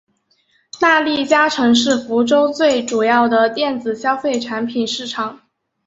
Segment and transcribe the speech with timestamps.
[0.79, 5.41] 大利嘉城是福州最主要的电子消费产品市场。